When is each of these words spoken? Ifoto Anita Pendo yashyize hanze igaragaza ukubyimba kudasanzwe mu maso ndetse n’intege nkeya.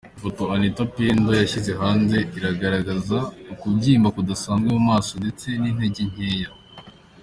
Ifoto 0.17 0.43
Anita 0.55 0.83
Pendo 0.95 1.29
yashyize 1.39 1.71
hanze 1.81 2.17
igaragaza 2.55 3.17
ukubyimba 3.53 4.13
kudasanzwe 4.15 4.67
mu 4.75 4.81
maso 4.89 5.11
ndetse 5.21 5.47
n’intege 5.61 6.03
nkeya. 6.11 6.51